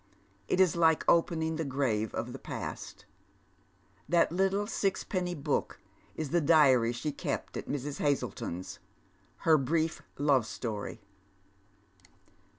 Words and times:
It 0.47 0.59
is 0.59 0.75
like 0.75 1.05
opening 1.07 1.57
the 1.57 1.63
grave 1.63 2.11
of 2.15 2.33
the 2.33 2.39
pflst. 2.39 3.03
TImt 4.11 4.31
little 4.31 4.65
sixpenny 4.65 5.35
book 5.35 5.79
is 6.15 6.29
tlie 6.29 6.43
diary 6.43 6.91
sh© 6.91 7.15
kept 7.15 7.55
at 7.55 7.69
Mrs. 7.69 7.99
Hazleton'fi— 7.99 8.79
her 9.45 9.59
brief 9.59 10.01
love 10.17 10.47
story. 10.47 11.01